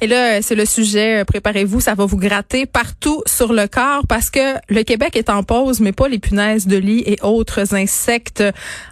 Et 0.00 0.06
là, 0.06 0.40
c'est 0.42 0.54
le 0.54 0.64
sujet, 0.64 1.20
euh, 1.20 1.24
préparez-vous, 1.24 1.80
ça 1.80 1.94
va 1.94 2.06
vous 2.06 2.16
gratter 2.16 2.66
partout 2.66 3.20
sur 3.26 3.52
le 3.52 3.66
corps 3.66 4.06
parce 4.06 4.30
que 4.30 4.54
le 4.68 4.84
Québec 4.84 5.16
est 5.16 5.28
en 5.28 5.42
pause, 5.42 5.80
mais 5.80 5.90
pas 5.90 6.06
les 6.06 6.20
punaises 6.20 6.68
de 6.68 6.76
lit 6.76 7.02
et 7.04 7.18
autres 7.22 7.74
insectes 7.74 8.44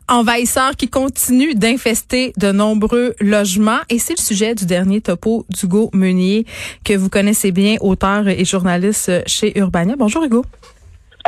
envahisseurs 0.08 0.74
qui 0.74 0.88
continuent 0.88 1.54
d'infester 1.54 2.32
de 2.36 2.50
nombreux 2.50 3.14
logements. 3.20 3.78
Et 3.88 4.00
c'est 4.00 4.18
le 4.18 4.22
sujet 4.22 4.56
du 4.56 4.66
dernier 4.66 5.00
topo 5.00 5.46
d'Hugo 5.48 5.90
Meunier, 5.92 6.44
que 6.84 6.94
vous 6.94 7.08
connaissez 7.08 7.52
bien, 7.52 7.76
auteur 7.80 8.26
et 8.26 8.44
journaliste 8.44 9.12
chez 9.26 9.56
Urbania. 9.56 9.94
Bonjour 9.96 10.24
Hugo. 10.24 10.44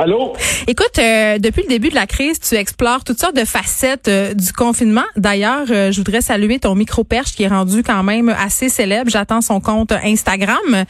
Allô? 0.00 0.32
Écoute, 0.68 0.96
euh, 1.00 1.38
depuis 1.38 1.62
le 1.62 1.68
début 1.68 1.88
de 1.88 1.96
la 1.96 2.06
crise, 2.06 2.38
tu 2.38 2.54
explores 2.54 3.02
toutes 3.02 3.18
sortes 3.18 3.34
de 3.34 3.44
facettes 3.44 4.06
euh, 4.06 4.32
du 4.32 4.52
confinement. 4.52 5.02
D'ailleurs, 5.16 5.66
euh, 5.72 5.90
je 5.90 5.96
voudrais 5.98 6.20
saluer 6.20 6.60
ton 6.60 6.76
micro-perche 6.76 7.32
qui 7.34 7.42
est 7.42 7.48
rendu 7.48 7.82
quand 7.82 8.04
même 8.04 8.28
assez 8.28 8.68
célèbre. 8.68 9.10
J'attends 9.10 9.40
son 9.40 9.60
compte 9.60 9.90
Instagram. 9.90 10.84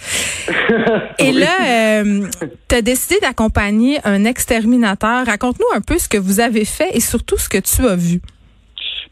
Et 1.19 1.33
là, 1.33 2.05
tu 2.69 2.75
as 2.75 2.83
décidé 2.83 3.19
d'accompagner 3.23 3.97
un 4.05 4.27
exterminateur. 4.27 5.25
Raconte-nous 5.25 5.75
un 5.75 5.81
peu 5.81 5.97
ce 5.97 6.09
que 6.09 6.19
vous 6.19 6.41
avez 6.41 6.67
fait 6.67 6.91
et 6.95 7.01
surtout 7.01 7.39
ce 7.39 7.49
que 7.49 7.59
tu 7.59 7.89
as 7.89 7.97
vu. 7.97 8.21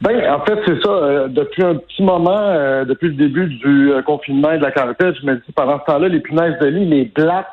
Ben, 0.03 0.31
en 0.31 0.45
fait, 0.45 0.59
c'est 0.67 0.83
ça. 0.83 1.27
depuis 1.29 1.65
un 1.65 1.77
petit 1.77 2.03
moment, 2.03 2.85
depuis 2.85 3.09
le 3.09 3.15
début 3.15 3.47
du 3.47 3.93
confinement 4.05 4.53
et 4.53 4.59
de 4.59 4.63
la 4.63 4.73
quarantaine, 4.73 5.15
je 5.19 5.27
me 5.27 5.37
dis 5.37 5.53
pendant 5.55 5.81
ce 5.81 5.85
temps-là, 5.87 6.09
les 6.09 6.21
punaises 6.21 6.59
de 6.61 6.67
lit, 6.67 6.85
les 6.85 7.05
blattes, 7.07 7.47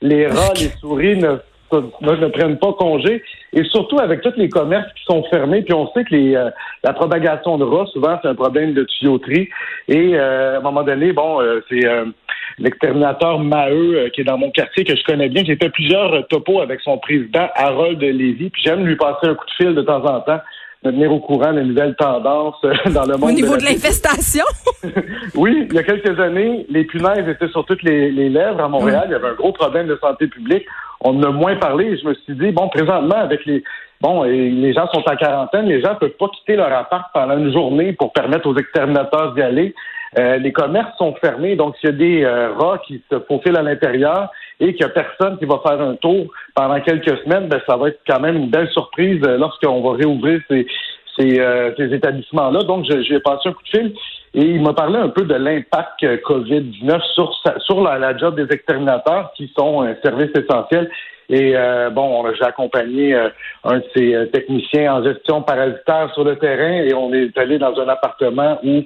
les 0.00 0.28
rats, 0.28 0.52
les 0.54 0.70
souris 0.80 1.18
ne 1.18 1.38
ne 1.72 2.28
prennent 2.28 2.58
pas 2.58 2.72
congé. 2.72 3.22
Et 3.52 3.64
surtout 3.64 3.98
avec 3.98 4.20
tous 4.20 4.34
les 4.36 4.48
commerces 4.48 4.92
qui 4.94 5.04
sont 5.04 5.22
fermés, 5.24 5.62
puis 5.62 5.74
on 5.74 5.90
sait 5.92 6.04
que 6.04 6.14
les, 6.14 6.34
euh, 6.34 6.50
la 6.84 6.92
propagation 6.92 7.56
de 7.56 7.64
rats, 7.64 7.86
souvent, 7.92 8.18
c'est 8.20 8.28
un 8.28 8.34
problème 8.34 8.74
de 8.74 8.84
tuyauterie. 8.84 9.48
Et 9.88 10.14
euh, 10.14 10.56
à 10.56 10.58
un 10.58 10.60
moment 10.60 10.82
donné, 10.82 11.12
bon, 11.12 11.40
euh, 11.40 11.60
c'est 11.68 11.86
l'exterminateur 12.58 13.38
Maheu 13.38 14.10
qui 14.12 14.22
est 14.22 14.24
dans 14.24 14.38
mon 14.38 14.50
quartier 14.50 14.84
que 14.84 14.96
je 14.96 15.02
connais 15.04 15.28
bien. 15.28 15.44
J'ai 15.46 15.56
fait 15.56 15.70
plusieurs 15.70 16.26
topos 16.28 16.60
avec 16.60 16.80
son 16.80 16.98
président 16.98 17.48
Harold 17.54 18.00
Lévy, 18.00 18.50
puis 18.50 18.62
j'aime 18.64 18.84
lui 18.84 18.96
passer 18.96 19.28
un 19.28 19.34
coup 19.34 19.46
de 19.46 19.64
fil 19.64 19.74
de 19.74 19.82
temps 19.82 20.04
en 20.04 20.20
temps 20.20 20.40
de 20.84 20.90
venir 20.90 21.12
au 21.12 21.18
courant 21.18 21.52
des 21.52 21.64
nouvelles 21.64 21.96
tendances 21.96 22.60
dans 22.62 23.04
le 23.04 23.16
monde. 23.16 23.30
Au 23.30 23.32
niveau 23.32 23.56
de, 23.56 23.64
l'infestation? 23.64 24.44
oui, 25.34 25.66
il 25.68 25.74
y 25.74 25.78
a 25.78 25.82
quelques 25.82 26.18
années, 26.20 26.66
les 26.68 26.84
punaises 26.84 27.28
étaient 27.28 27.48
sur 27.48 27.64
toutes 27.64 27.82
les, 27.82 28.10
lèvres 28.10 28.60
à 28.60 28.68
Montréal. 28.68 29.04
Il 29.06 29.12
y 29.12 29.14
avait 29.14 29.28
un 29.28 29.34
gros 29.34 29.52
problème 29.52 29.88
de 29.88 29.98
santé 30.00 30.28
publique. 30.28 30.64
On 31.00 31.18
en 31.18 31.22
a 31.22 31.30
moins 31.30 31.56
parlé 31.56 31.96
je 31.96 32.06
me 32.06 32.14
suis 32.14 32.34
dit, 32.34 32.52
bon, 32.52 32.68
présentement, 32.68 33.16
avec 33.16 33.44
les 33.46 33.62
bon, 34.00 34.22
les 34.22 34.72
gens 34.72 34.88
sont 34.92 35.02
en 35.08 35.16
quarantaine, 35.16 35.66
les 35.66 35.80
gens 35.80 35.96
peuvent 35.96 36.10
pas 36.10 36.28
quitter 36.28 36.56
leur 36.56 36.72
appart 36.72 37.06
pendant 37.12 37.36
une 37.36 37.52
journée 37.52 37.92
pour 37.92 38.12
permettre 38.12 38.48
aux 38.48 38.56
exterminateurs 38.56 39.34
d'y 39.34 39.42
aller. 39.42 39.74
Euh, 40.18 40.38
les 40.38 40.52
commerces 40.52 40.96
sont 40.96 41.14
fermés, 41.16 41.56
donc 41.56 41.76
s'il 41.76 41.90
y 41.90 41.92
a 41.92 41.96
des 41.96 42.24
euh, 42.24 42.52
rats 42.54 42.78
qui 42.86 43.02
se 43.10 43.18
faufilent 43.20 43.56
à 43.56 43.62
l'intérieur 43.62 44.30
et 44.60 44.74
qu'il 44.74 44.84
n'y 44.84 44.90
a 44.90 44.94
personne 44.94 45.38
qui 45.38 45.44
va 45.44 45.60
faire 45.64 45.80
un 45.80 45.94
tour 45.96 46.26
pendant 46.54 46.80
quelques 46.80 47.16
semaines, 47.24 47.48
ben, 47.48 47.60
ça 47.66 47.76
va 47.76 47.88
être 47.88 48.00
quand 48.06 48.20
même 48.20 48.36
une 48.36 48.50
belle 48.50 48.70
surprise 48.70 49.22
euh, 49.26 49.38
lorsqu'on 49.38 49.80
va 49.80 49.96
réouvrir 49.96 50.40
ces, 50.48 50.66
ces, 51.18 51.42
ces 51.76 51.94
établissements-là. 51.94 52.62
Donc, 52.62 52.84
j'ai 52.84 53.20
passé 53.20 53.48
un 53.48 53.52
coup 53.52 53.62
de 53.62 53.68
fil 53.68 53.94
et 54.34 54.42
il 54.42 54.62
m'a 54.62 54.72
parlé 54.72 54.98
un 54.98 55.08
peu 55.08 55.24
de 55.24 55.34
l'impact 55.34 56.04
COVID-19 56.04 57.00
sur, 57.14 57.32
sur 57.60 57.82
la, 57.82 57.98
la, 57.98 58.16
job 58.16 58.36
des 58.36 58.54
exterminateurs 58.54 59.32
qui 59.36 59.52
sont 59.56 59.82
un 59.82 59.96
service 60.02 60.30
essentiel. 60.34 60.90
Et 61.30 61.52
euh, 61.54 61.90
bon, 61.90 62.24
j'ai 62.34 62.44
accompagné 62.44 63.14
euh, 63.14 63.28
un 63.64 63.78
de 63.78 63.84
ces 63.94 64.14
euh, 64.14 64.26
techniciens 64.26 64.94
en 64.94 65.04
gestion 65.04 65.42
parasitaire 65.42 66.10
sur 66.14 66.24
le 66.24 66.36
terrain 66.36 66.82
et 66.84 66.94
on 66.94 67.12
est 67.12 67.36
allé 67.36 67.58
dans 67.58 67.78
un 67.78 67.88
appartement 67.88 68.58
où 68.64 68.82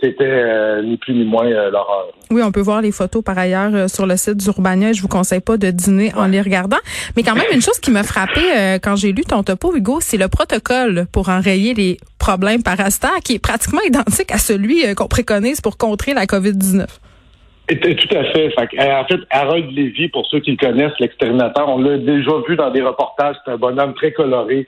c'était 0.00 0.82
ni 0.82 0.96
plus 0.96 1.14
ni 1.14 1.24
moins 1.24 1.48
l'horreur. 1.48 2.08
Oui, 2.30 2.42
on 2.42 2.52
peut 2.52 2.60
voir 2.60 2.82
les 2.82 2.92
photos 2.92 3.24
par 3.24 3.38
ailleurs 3.38 3.88
sur 3.88 4.06
le 4.06 4.16
site 4.16 4.36
d'Urbania. 4.36 4.92
Je 4.92 5.02
vous 5.02 5.08
conseille 5.08 5.40
pas 5.40 5.56
de 5.56 5.70
dîner 5.70 6.12
en 6.14 6.26
les 6.26 6.40
regardant. 6.40 6.78
Mais 7.16 7.22
quand 7.22 7.34
même, 7.34 7.46
une 7.52 7.62
chose 7.62 7.78
qui 7.80 7.90
m'a 7.90 8.02
frappé 8.02 8.40
quand 8.82 8.96
j'ai 8.96 9.12
lu 9.12 9.22
ton 9.22 9.42
topo, 9.42 9.74
Hugo, 9.74 9.98
c'est 10.00 10.16
le 10.16 10.28
protocole 10.28 11.06
pour 11.12 11.28
enrayer 11.28 11.74
les 11.74 11.98
problèmes 12.18 12.62
parasitaires 12.62 13.20
qui 13.24 13.34
est 13.34 13.38
pratiquement 13.38 13.80
identique 13.86 14.30
à 14.32 14.38
celui 14.38 14.94
qu'on 14.94 15.08
préconise 15.08 15.60
pour 15.60 15.76
contrer 15.76 16.14
la 16.14 16.26
COVID-19. 16.26 16.86
Tout 17.68 18.16
à 18.16 18.24
fait. 18.24 18.52
En 18.58 19.04
fait, 19.04 19.20
Harold 19.30 19.70
Lévy, 19.70 20.08
pour 20.08 20.26
ceux 20.26 20.40
qui 20.40 20.50
le 20.50 20.56
connaissent, 20.56 20.98
l'exterminateur, 20.98 21.68
on 21.68 21.78
l'a 21.78 21.98
déjà 21.98 22.32
vu 22.48 22.56
dans 22.56 22.70
des 22.70 22.82
reportages. 22.82 23.36
C'est 23.44 23.52
un 23.52 23.58
bonhomme 23.58 23.94
très 23.94 24.12
coloré, 24.12 24.66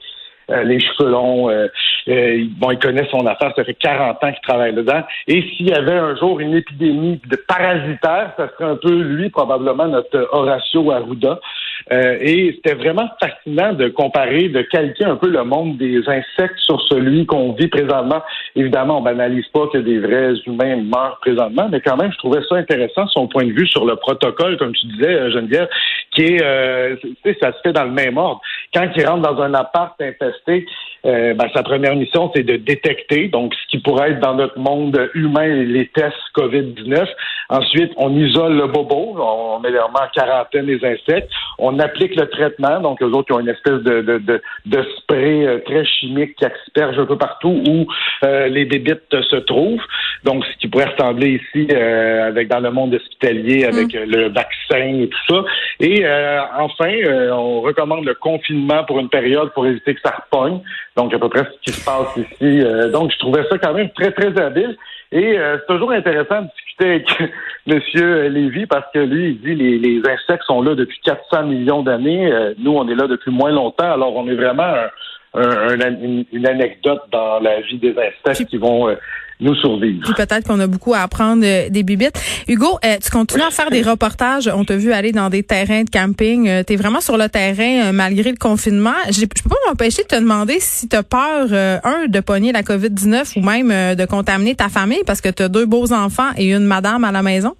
euh, 0.49 0.63
les 0.63 0.79
cheveux 0.79 1.09
longs. 1.09 1.49
Euh, 1.49 1.67
euh, 2.07 2.45
bon, 2.57 2.71
il 2.71 2.79
connaît 2.79 3.07
son 3.09 3.25
affaire. 3.25 3.53
Ça 3.55 3.63
fait 3.63 3.73
40 3.73 4.23
ans 4.23 4.31
qu'il 4.31 4.41
travaille 4.41 4.73
dedans. 4.73 5.01
Et 5.27 5.41
s'il 5.41 5.69
y 5.69 5.73
avait 5.73 5.93
un 5.93 6.15
jour 6.15 6.39
une 6.39 6.55
épidémie 6.55 7.21
de 7.25 7.35
parasitaire, 7.35 8.33
ça 8.37 8.49
serait 8.49 8.71
un 8.71 8.75
peu 8.75 8.93
lui, 8.93 9.29
probablement 9.29 9.87
notre 9.87 10.27
Horacio 10.31 10.91
Arruda. 10.91 11.39
Euh, 11.91 12.17
et 12.21 12.53
c'était 12.55 12.75
vraiment 12.75 13.09
fascinant 13.21 13.73
de 13.73 13.89
comparer, 13.89 14.47
de 14.49 14.61
calquer 14.61 15.05
un 15.05 15.15
peu 15.15 15.29
le 15.29 15.43
monde 15.43 15.77
des 15.77 16.01
insectes 16.07 16.57
sur 16.59 16.81
celui 16.83 17.25
qu'on 17.25 17.53
vit 17.53 17.67
présentement. 17.67 18.21
Évidemment, 18.55 18.99
on 18.99 19.01
banalise 19.01 19.47
pas 19.47 19.67
que 19.67 19.79
des 19.79 19.99
vrais 19.99 20.33
humains 20.45 20.77
meurent 20.77 21.19
présentement, 21.21 21.67
mais 21.69 21.81
quand 21.81 21.97
même, 21.97 22.11
je 22.11 22.17
trouvais 22.17 22.41
ça 22.47 22.55
intéressant, 22.55 23.07
son 23.07 23.27
point 23.27 23.45
de 23.45 23.51
vue 23.51 23.67
sur 23.67 23.85
le 23.85 23.95
protocole, 23.97 24.57
comme 24.57 24.73
tu 24.73 24.87
disais, 24.87 25.31
Geneviève, 25.31 25.67
qui 26.11 26.23
est, 26.23 26.97
tu 27.01 27.15
sais, 27.25 27.37
ça 27.41 27.51
se 27.51 27.57
fait 27.63 27.73
dans 27.73 27.83
le 27.83 27.91
même 27.91 28.17
ordre. 28.17 28.41
Quand 28.73 28.89
il 28.95 29.07
rentre 29.07 29.33
dans 29.33 29.41
un 29.41 29.53
appart 29.53 29.99
infesté, 30.01 30.65
euh, 31.05 31.33
ben, 31.33 31.47
sa 31.53 31.63
première 31.63 31.95
mission, 31.97 32.31
c'est 32.33 32.43
de 32.43 32.55
détecter, 32.55 33.27
donc 33.27 33.53
ce 33.53 33.67
qui 33.67 33.79
pourrait 33.79 34.11
être 34.11 34.21
dans 34.21 34.35
notre 34.35 34.57
monde 34.57 35.09
humain, 35.13 35.47
les 35.47 35.87
tests 35.87 36.15
COVID-19. 36.33 37.05
Ensuite, 37.49 37.91
on 37.97 38.15
isole 38.15 38.55
le 38.55 38.67
bobo, 38.67 39.17
on 39.19 39.59
met 39.59 39.69
vraiment 39.69 39.99
en 40.01 40.07
quarantaine 40.13 40.65
les 40.65 40.79
insectes. 40.85 41.29
On 41.59 41.77
applique 41.79 42.15
le 42.15 42.27
traitement, 42.29 42.79
donc 42.79 43.01
les 43.01 43.07
autres, 43.07 43.27
ils 43.29 43.33
ont 43.33 43.39
une 43.41 43.49
espèce 43.49 43.81
de, 43.81 44.01
de, 44.01 44.17
de, 44.17 44.41
de 44.65 44.85
spray 44.97 45.45
euh, 45.45 45.59
très 45.65 45.83
chimique 45.83 46.35
qui 46.37 46.45
asperge 46.45 46.97
un 46.97 47.05
peu 47.05 47.17
partout 47.17 47.61
où 47.67 47.85
euh, 48.23 48.47
les 48.47 48.65
débites 48.65 49.21
se 49.29 49.35
trouvent. 49.35 49.83
Donc, 50.23 50.45
ce 50.45 50.57
qui 50.57 50.69
pourrait 50.69 50.95
ressembler 50.95 51.41
ici 51.41 51.69
avec 51.75 52.47
dans 52.47 52.61
le 52.61 52.71
monde 52.71 52.93
hospitalier 52.93 53.65
avec 53.65 53.93
mm. 53.93 54.09
le 54.09 54.29
vaccin 54.29 55.01
et 55.01 55.09
tout 55.09 55.35
ça. 55.35 55.43
Et 55.81 56.05
enfin, 56.57 56.93
on 57.33 57.59
recommande 57.59 58.05
le 58.05 58.13
confinement 58.13 58.85
pour 58.85 58.99
une 58.99 59.09
période 59.09 59.51
pour 59.53 59.65
éviter 59.65 59.95
que 59.95 60.01
ça 60.01 60.15
repogne. 60.15 60.61
Donc, 60.95 61.13
à 61.13 61.19
peu 61.19 61.29
près 61.29 61.43
ce 61.43 61.71
qui 61.71 61.77
se 61.77 61.83
passe 61.83 62.15
ici. 62.17 62.61
Euh, 62.61 62.89
donc, 62.91 63.11
je 63.11 63.17
trouvais 63.17 63.43
ça 63.49 63.57
quand 63.57 63.73
même 63.73 63.89
très, 63.91 64.11
très 64.11 64.39
habile. 64.39 64.77
Et 65.11 65.37
euh, 65.37 65.57
c'est 65.59 65.73
toujours 65.73 65.91
intéressant 65.91 66.41
de 66.41 66.47
discuter 66.47 66.85
avec 66.85 67.33
M. 67.67 68.29
Lévy 68.31 68.65
parce 68.67 68.85
que 68.93 68.99
lui, 68.99 69.29
il 69.29 69.41
dit 69.41 69.55
les, 69.55 69.79
les 69.79 70.01
insectes 70.07 70.43
sont 70.45 70.61
là 70.61 70.75
depuis 70.75 70.99
400 71.03 71.43
millions 71.43 71.81
d'années. 71.81 72.31
Euh, 72.31 72.53
nous, 72.59 72.73
on 72.73 72.87
est 72.87 72.95
là 72.95 73.07
depuis 73.07 73.31
moins 73.31 73.51
longtemps. 73.51 73.91
Alors, 73.91 74.15
on 74.15 74.27
est 74.27 74.35
vraiment 74.35 74.73
une, 75.35 76.47
anecdote 76.47 77.01
dans 77.11 77.39
la 77.39 77.61
vie 77.61 77.79
des 77.79 77.95
insectes 77.97 78.49
qui 78.49 78.57
vont 78.57 78.95
nous 79.39 79.55
survivre. 79.55 80.13
peut-être 80.15 80.47
qu'on 80.47 80.59
a 80.59 80.67
beaucoup 80.67 80.93
à 80.93 80.99
apprendre 80.99 81.43
euh, 81.45 81.69
des 81.69 81.83
bibites. 81.83 82.19
Hugo, 82.47 82.79
euh, 82.85 82.97
tu 83.03 83.09
continues 83.09 83.43
à 83.43 83.51
faire 83.51 83.69
des 83.69 83.81
reportages. 83.81 84.49
On 84.53 84.63
t'a 84.63 84.77
vu 84.77 84.93
aller 84.93 85.11
dans 85.11 85.29
des 85.29 85.43
terrains 85.43 85.83
de 85.83 85.89
camping. 85.89 86.47
Euh, 86.47 86.63
tu 86.65 86.73
es 86.73 86.75
vraiment 86.75 87.01
sur 87.01 87.17
le 87.17 87.29
terrain 87.29 87.91
malgré 87.91 88.31
le 88.31 88.37
confinement. 88.37 88.93
Je 89.09 89.21
peux 89.25 89.49
pas 89.49 89.55
m'empêcher 89.67 90.03
de 90.03 90.07
te 90.07 90.15
demander 90.15 90.57
si 90.59 90.87
tu 90.87 90.95
as 90.95 91.03
peur, 91.03 91.51
un, 91.51 92.07
de 92.07 92.19
pogner 92.19 92.51
la 92.51 92.61
COVID-19 92.61 93.39
ou 93.39 93.41
même 93.41 93.95
de 93.95 94.05
contaminer 94.05 94.55
ta 94.55 94.69
famille 94.69 95.03
parce 95.05 95.21
que 95.21 95.29
tu 95.29 95.43
as 95.43 95.49
deux 95.49 95.65
beaux 95.65 95.91
enfants 95.91 96.29
et 96.37 96.51
une 96.51 96.65
madame 96.65 97.03
à 97.03 97.11
la 97.11 97.21
maison. 97.23 97.55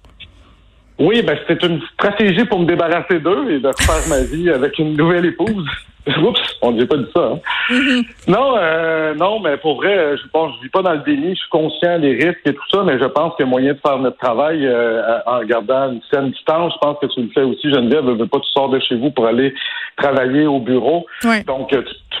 Oui, 0.98 1.22
ben 1.22 1.36
c'était 1.46 1.66
une 1.66 1.80
stratégie 1.94 2.44
pour 2.44 2.60
me 2.60 2.66
débarrasser 2.66 3.18
d'eux 3.18 3.50
et 3.50 3.58
de 3.58 3.70
faire 3.80 4.08
ma 4.08 4.22
vie 4.22 4.50
avec 4.50 4.78
une 4.78 4.96
nouvelle 4.96 5.26
épouse. 5.26 5.66
Oups, 6.22 6.40
on 6.60 6.72
ne 6.72 6.84
pas 6.84 6.96
dit 6.98 7.10
ça. 7.14 7.32
Hein? 7.32 7.38
Mm-hmm. 7.70 8.04
Non, 8.28 8.54
euh, 8.58 9.14
non, 9.14 9.40
mais 9.40 9.56
pour 9.56 9.76
vrai, 9.76 10.16
je 10.18 10.28
pense, 10.28 10.54
je 10.56 10.64
vis 10.64 10.68
pas 10.68 10.82
dans 10.82 10.92
le 10.92 10.98
déni. 10.98 11.30
Je 11.30 11.40
suis 11.40 11.48
conscient 11.50 11.98
des 11.98 12.12
risques 12.12 12.40
et 12.44 12.52
tout 12.52 12.68
ça, 12.70 12.82
mais 12.84 12.98
je 12.98 13.06
pense 13.06 13.34
qu'il 13.36 13.46
y 13.46 13.48
a 13.48 13.50
moyen 13.50 13.72
de 13.72 13.78
faire 13.78 13.98
notre 13.98 14.18
travail 14.18 14.66
euh, 14.66 15.18
en 15.26 15.42
gardant 15.44 15.92
une 15.92 16.02
saine 16.12 16.30
distance. 16.30 16.74
Je 16.74 16.78
pense 16.86 16.98
que 17.00 17.06
tu 17.06 17.22
le 17.22 17.30
fais 17.34 17.42
aussi, 17.42 17.70
Geneviève. 17.70 18.04
Ne 18.04 18.12
veux 18.12 18.26
pas 18.26 18.38
tu 18.38 18.50
sors 18.50 18.68
de 18.68 18.78
chez 18.80 18.96
vous 18.96 19.10
pour 19.10 19.26
aller 19.26 19.54
travailler 19.96 20.46
au 20.46 20.60
bureau. 20.60 21.06
Donc, 21.46 21.70
tu, 21.70 21.78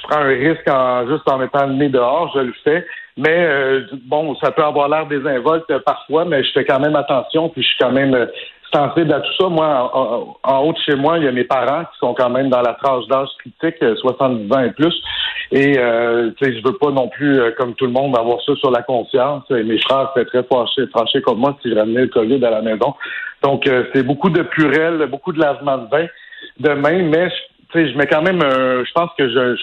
prends 0.08 0.20
un 0.20 0.28
risque 0.28 0.68
en 0.68 1.06
juste 1.06 1.28
en 1.28 1.38
mettant 1.38 1.66
le 1.66 1.74
nez 1.74 1.88
dehors. 1.90 2.32
Je 2.34 2.40
le 2.40 2.54
fais. 2.64 2.86
Mais 3.18 3.46
euh, 3.46 3.82
bon, 4.06 4.34
ça 4.36 4.50
peut 4.50 4.64
avoir 4.64 4.88
l'air 4.88 5.06
désinvolte 5.06 5.70
parfois, 5.84 6.24
mais 6.24 6.42
je 6.42 6.50
fais 6.52 6.64
quand 6.64 6.80
même 6.80 6.96
attention, 6.96 7.48
puis 7.50 7.62
je 7.62 7.68
suis 7.68 7.78
quand 7.78 7.92
même 7.92 8.28
sensible 8.74 9.12
à 9.12 9.20
tout 9.20 9.32
ça. 9.38 9.48
Moi, 9.48 10.36
en, 10.42 10.58
haut 10.60 10.72
de 10.72 10.78
chez 10.78 10.96
moi, 10.96 11.18
il 11.18 11.24
y 11.24 11.28
a 11.28 11.32
mes 11.32 11.44
parents 11.44 11.84
qui 11.84 11.98
sont 11.98 12.14
quand 12.14 12.30
même 12.30 12.50
dans 12.50 12.62
la 12.62 12.74
tranche 12.74 13.06
d'âge 13.06 13.28
critique, 13.38 13.82
70 14.00 14.50
euh, 14.50 14.56
ans 14.56 14.64
et 14.64 14.72
plus. 14.72 14.94
Et 15.52 15.78
euh, 15.78 16.30
je 16.40 16.64
veux 16.64 16.76
pas 16.78 16.90
non 16.90 17.08
plus, 17.08 17.40
euh, 17.40 17.52
comme 17.56 17.74
tout 17.74 17.86
le 17.86 17.92
monde, 17.92 18.18
avoir 18.18 18.42
ça 18.42 18.54
sur 18.56 18.70
la 18.70 18.82
conscience. 18.82 19.44
Et 19.50 19.62
mes 19.62 19.78
frères 19.78 20.10
seraient 20.14 20.24
très 20.24 20.42
fâchés, 20.42 21.22
comme 21.22 21.38
moi 21.38 21.56
si 21.62 21.70
je 21.70 21.76
ramenais 21.76 22.02
le 22.02 22.08
COVID 22.08 22.44
à 22.44 22.50
la 22.50 22.62
maison. 22.62 22.94
Donc, 23.42 23.66
euh, 23.66 23.84
c'est 23.94 24.02
beaucoup 24.02 24.30
de 24.30 24.42
purelles, 24.42 25.06
beaucoup 25.10 25.32
de 25.32 25.40
lavement 25.40 25.78
de 25.78 25.86
bain 25.88 26.06
demain, 26.58 27.02
mais 27.04 27.28
je 27.74 27.96
mets 27.96 28.06
quand 28.06 28.22
même, 28.22 28.40
je 28.40 28.92
pense 28.92 29.10
que 29.18 29.28
je, 29.28 29.56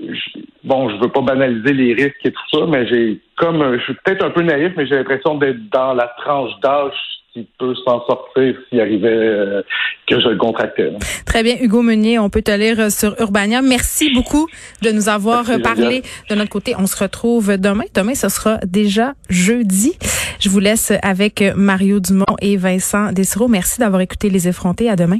je 0.00 0.40
bon, 0.64 0.88
je 0.88 0.96
veux 0.96 1.10
pas 1.10 1.20
banaliser 1.20 1.74
les 1.74 1.92
risques 1.92 2.24
et 2.24 2.32
tout 2.32 2.48
ça, 2.50 2.66
mais 2.66 2.86
j'ai 2.86 3.20
comme, 3.36 3.76
je 3.76 3.82
suis 3.82 3.94
peut-être 4.04 4.24
un 4.24 4.30
peu 4.30 4.40
naïf, 4.40 4.72
mais 4.76 4.86
j'ai 4.86 4.96
l'impression 4.96 5.34
d'être 5.34 5.68
dans 5.70 5.92
la 5.92 6.06
tranche 6.18 6.52
d'âge 6.62 6.94
qui 7.32 7.48
peut 7.58 7.74
s'en 7.84 8.04
sortir 8.06 8.54
s'il 8.68 8.80
arrivait 8.80 9.08
euh, 9.08 9.62
que 10.06 10.20
je 10.20 10.28
le 10.28 10.36
contractais. 10.36 10.92
Très 11.24 11.42
bien, 11.42 11.56
Hugo 11.60 11.82
Meunier, 11.82 12.18
on 12.18 12.28
peut 12.28 12.42
te 12.42 12.50
lire 12.50 12.90
sur 12.90 13.14
Urbania. 13.18 13.62
Merci 13.62 14.12
beaucoup 14.12 14.48
de 14.82 14.90
nous 14.90 15.08
avoir 15.08 15.44
parlé 15.62 16.02
de 16.28 16.34
notre 16.34 16.50
côté. 16.50 16.74
On 16.78 16.86
se 16.86 17.02
retrouve 17.02 17.56
demain. 17.56 17.84
Demain, 17.94 18.14
ce 18.14 18.28
sera 18.28 18.58
déjà 18.66 19.14
jeudi. 19.30 19.94
Je 20.40 20.48
vous 20.48 20.60
laisse 20.60 20.92
avec 21.02 21.42
Mario 21.56 22.00
Dumont 22.00 22.36
et 22.40 22.56
Vincent 22.56 23.12
Dessereau. 23.12 23.48
Merci 23.48 23.80
d'avoir 23.80 24.02
écouté 24.02 24.28
Les 24.28 24.48
Effrontés. 24.48 24.90
À 24.90 24.96
demain. 24.96 25.18